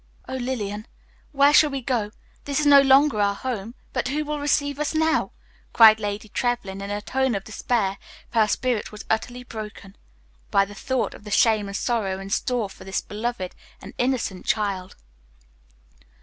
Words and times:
"Oh, 0.27 0.35
Lillian, 0.37 0.87
where 1.31 1.53
shall 1.53 1.69
we 1.69 1.79
go? 1.83 2.09
This 2.45 2.59
is 2.59 2.65
no 2.65 2.81
longer 2.81 3.21
our 3.21 3.35
home, 3.35 3.75
but 3.93 4.07
who 4.07 4.25
will 4.25 4.39
receive 4.39 4.79
us 4.79 4.95
now?" 4.95 5.31
cried 5.73 5.99
Lady 5.99 6.27
Trevlyn, 6.27 6.81
in 6.81 6.89
a 6.89 7.03
tone 7.03 7.35
of 7.35 7.43
despair, 7.43 7.99
for 8.31 8.39
her 8.39 8.47
spirit 8.47 8.91
was 8.91 9.05
utterly 9.11 9.43
broken 9.43 9.95
by 10.49 10.65
the 10.65 10.73
thought 10.73 11.13
of 11.13 11.23
the 11.23 11.29
shame 11.29 11.67
and 11.67 11.77
sorrow 11.77 12.19
in 12.19 12.31
store 12.31 12.67
for 12.67 12.83
this 12.83 13.01
beloved 13.01 13.53
and 13.79 13.93
innocent 13.99 14.47
child. 14.47 14.95